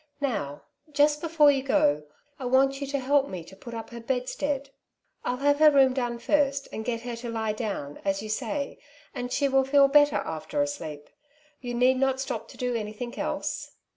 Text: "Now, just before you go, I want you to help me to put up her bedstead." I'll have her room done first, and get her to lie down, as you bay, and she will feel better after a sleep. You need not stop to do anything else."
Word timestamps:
"Now, 0.19 0.63
just 0.91 1.21
before 1.21 1.51
you 1.51 1.61
go, 1.61 2.05
I 2.39 2.45
want 2.45 2.81
you 2.81 2.87
to 2.87 2.97
help 2.97 3.27
me 3.29 3.43
to 3.43 3.55
put 3.55 3.75
up 3.75 3.91
her 3.91 3.99
bedstead." 3.99 4.71
I'll 5.23 5.37
have 5.37 5.59
her 5.59 5.69
room 5.69 5.93
done 5.93 6.17
first, 6.17 6.67
and 6.73 6.83
get 6.83 7.01
her 7.01 7.15
to 7.17 7.29
lie 7.29 7.53
down, 7.53 7.99
as 8.03 8.23
you 8.23 8.31
bay, 8.47 8.79
and 9.13 9.31
she 9.31 9.47
will 9.47 9.63
feel 9.63 9.87
better 9.87 10.15
after 10.15 10.59
a 10.59 10.65
sleep. 10.65 11.11
You 11.59 11.75
need 11.75 11.97
not 11.99 12.19
stop 12.19 12.47
to 12.47 12.57
do 12.57 12.73
anything 12.73 13.19
else." 13.19 13.73